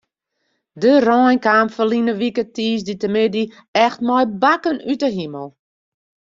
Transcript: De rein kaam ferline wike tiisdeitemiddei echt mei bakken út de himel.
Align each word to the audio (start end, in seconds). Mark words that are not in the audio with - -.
De 0.81 0.91
rein 1.07 1.39
kaam 1.45 1.67
ferline 1.75 2.13
wike 2.21 2.43
tiisdeitemiddei 2.55 3.53
echt 3.85 3.99
mei 4.07 4.25
bakken 4.41 4.77
út 4.91 4.99
de 5.03 5.09
himel. 5.17 5.47